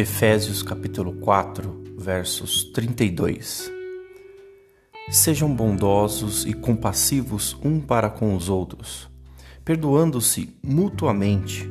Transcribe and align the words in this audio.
Efésios 0.00 0.62
capítulo 0.62 1.12
4, 1.12 1.94
versos 1.98 2.64
32. 2.72 3.70
Sejam 5.10 5.54
bondosos 5.54 6.46
e 6.46 6.54
compassivos 6.54 7.54
um 7.62 7.78
para 7.82 8.08
com 8.08 8.34
os 8.34 8.48
outros, 8.48 9.10
perdoando-se 9.62 10.56
mutuamente, 10.64 11.68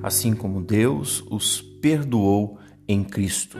assim 0.00 0.32
como 0.32 0.62
Deus 0.62 1.24
os 1.28 1.60
perdoou 1.60 2.56
em 2.86 3.02
Cristo. 3.02 3.58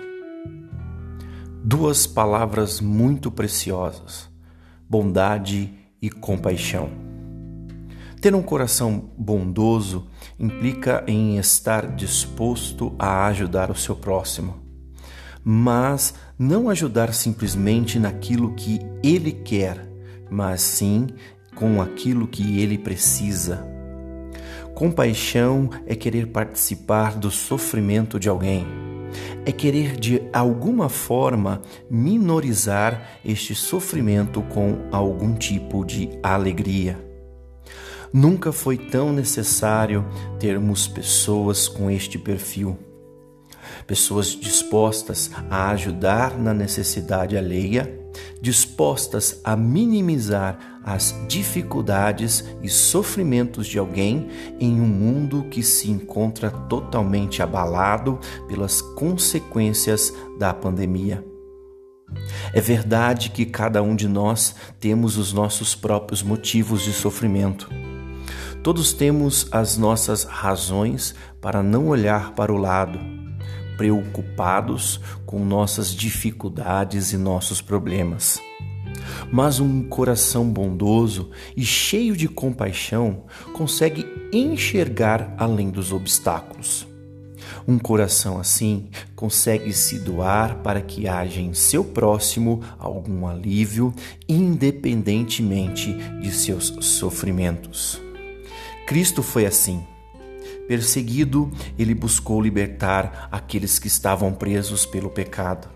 Duas 1.64 2.06
palavras 2.06 2.80
muito 2.80 3.28
preciosas: 3.28 4.30
bondade 4.88 5.68
e 6.00 6.08
compaixão. 6.08 7.11
Ter 8.22 8.36
um 8.36 8.42
coração 8.42 9.10
bondoso 9.18 10.06
implica 10.38 11.02
em 11.08 11.38
estar 11.38 11.92
disposto 11.96 12.94
a 12.96 13.26
ajudar 13.26 13.68
o 13.68 13.74
seu 13.74 13.96
próximo, 13.96 14.62
mas 15.42 16.14
não 16.38 16.70
ajudar 16.70 17.12
simplesmente 17.14 17.98
naquilo 17.98 18.54
que 18.54 18.78
ele 19.02 19.32
quer, 19.32 19.84
mas 20.30 20.60
sim 20.60 21.08
com 21.56 21.82
aquilo 21.82 22.28
que 22.28 22.60
ele 22.60 22.78
precisa. 22.78 23.66
Compaixão 24.72 25.68
é 25.84 25.96
querer 25.96 26.28
participar 26.28 27.16
do 27.16 27.28
sofrimento 27.28 28.20
de 28.20 28.28
alguém, 28.28 28.64
é 29.44 29.50
querer 29.50 29.96
de 29.96 30.22
alguma 30.32 30.88
forma 30.88 31.60
minorizar 31.90 33.18
este 33.24 33.52
sofrimento 33.52 34.42
com 34.42 34.78
algum 34.92 35.34
tipo 35.34 35.84
de 35.84 36.08
alegria. 36.22 37.11
Nunca 38.12 38.52
foi 38.52 38.76
tão 38.76 39.10
necessário 39.10 40.04
termos 40.38 40.86
pessoas 40.86 41.66
com 41.66 41.90
este 41.90 42.18
perfil. 42.18 42.78
Pessoas 43.86 44.28
dispostas 44.28 45.30
a 45.48 45.70
ajudar 45.70 46.38
na 46.38 46.52
necessidade 46.52 47.38
alheia, 47.38 47.98
dispostas 48.40 49.40
a 49.42 49.56
minimizar 49.56 50.80
as 50.84 51.14
dificuldades 51.26 52.44
e 52.62 52.68
sofrimentos 52.68 53.66
de 53.66 53.78
alguém 53.78 54.28
em 54.60 54.78
um 54.78 54.86
mundo 54.86 55.44
que 55.44 55.62
se 55.62 55.90
encontra 55.90 56.50
totalmente 56.50 57.42
abalado 57.42 58.18
pelas 58.46 58.82
consequências 58.82 60.12
da 60.38 60.52
pandemia. 60.52 61.24
É 62.52 62.60
verdade 62.60 63.30
que 63.30 63.46
cada 63.46 63.82
um 63.82 63.96
de 63.96 64.06
nós 64.06 64.54
temos 64.78 65.16
os 65.16 65.32
nossos 65.32 65.74
próprios 65.74 66.22
motivos 66.22 66.82
de 66.82 66.92
sofrimento. 66.92 67.70
Todos 68.62 68.92
temos 68.92 69.48
as 69.50 69.76
nossas 69.76 70.22
razões 70.22 71.16
para 71.40 71.64
não 71.64 71.88
olhar 71.88 72.32
para 72.32 72.52
o 72.52 72.56
lado, 72.56 72.96
preocupados 73.76 75.00
com 75.26 75.44
nossas 75.44 75.92
dificuldades 75.92 77.12
e 77.12 77.16
nossos 77.16 77.60
problemas. 77.60 78.40
Mas 79.32 79.58
um 79.58 79.82
coração 79.82 80.48
bondoso 80.48 81.30
e 81.56 81.64
cheio 81.64 82.16
de 82.16 82.28
compaixão 82.28 83.24
consegue 83.52 84.06
enxergar 84.32 85.34
além 85.38 85.68
dos 85.68 85.92
obstáculos. 85.92 86.86
Um 87.66 87.80
coração 87.80 88.38
assim 88.38 88.90
consegue 89.16 89.72
se 89.72 89.98
doar 89.98 90.62
para 90.62 90.80
que 90.80 91.08
haja 91.08 91.40
em 91.40 91.52
seu 91.52 91.82
próximo 91.82 92.60
algum 92.78 93.26
alívio, 93.26 93.92
independentemente 94.28 95.92
de 96.20 96.30
seus 96.30 96.76
sofrimentos. 96.80 98.00
Cristo 98.86 99.22
foi 99.22 99.46
assim. 99.46 99.84
Perseguido, 100.66 101.50
ele 101.78 101.94
buscou 101.94 102.40
libertar 102.40 103.28
aqueles 103.30 103.78
que 103.78 103.88
estavam 103.88 104.32
presos 104.32 104.86
pelo 104.86 105.10
pecado. 105.10 105.68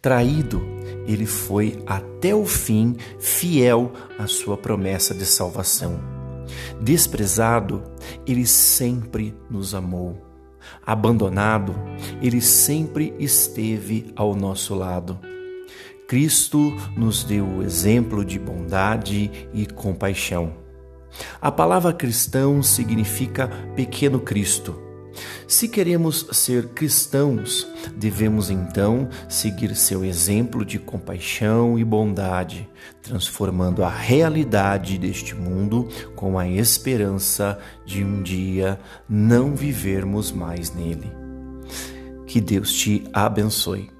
Traído, 0.00 0.62
ele 1.06 1.26
foi 1.26 1.82
até 1.86 2.34
o 2.34 2.46
fim 2.46 2.96
fiel 3.18 3.92
à 4.18 4.26
sua 4.26 4.56
promessa 4.56 5.14
de 5.14 5.26
salvação. 5.26 5.98
Desprezado, 6.80 7.82
ele 8.26 8.46
sempre 8.46 9.34
nos 9.50 9.74
amou. 9.74 10.24
Abandonado, 10.86 11.74
ele 12.22 12.40
sempre 12.40 13.14
esteve 13.18 14.12
ao 14.14 14.34
nosso 14.34 14.74
lado. 14.74 15.18
Cristo 16.06 16.74
nos 16.96 17.24
deu 17.24 17.44
o 17.44 17.62
exemplo 17.62 18.24
de 18.24 18.38
bondade 18.38 19.30
e 19.52 19.66
compaixão. 19.66 20.67
A 21.40 21.50
palavra 21.50 21.92
cristão 21.92 22.62
significa 22.62 23.48
pequeno 23.74 24.20
Cristo. 24.20 24.88
Se 25.46 25.66
queremos 25.66 26.26
ser 26.32 26.68
cristãos, 26.68 27.66
devemos 27.96 28.50
então 28.50 29.08
seguir 29.28 29.74
seu 29.74 30.04
exemplo 30.04 30.64
de 30.64 30.78
compaixão 30.78 31.78
e 31.78 31.84
bondade, 31.84 32.68
transformando 33.02 33.82
a 33.82 33.88
realidade 33.88 34.98
deste 34.98 35.34
mundo 35.34 35.88
com 36.14 36.38
a 36.38 36.46
esperança 36.46 37.58
de 37.84 38.04
um 38.04 38.22
dia 38.22 38.78
não 39.08 39.56
vivermos 39.56 40.30
mais 40.30 40.72
nele. 40.74 41.10
Que 42.26 42.40
Deus 42.40 42.72
te 42.72 43.04
abençoe. 43.12 43.97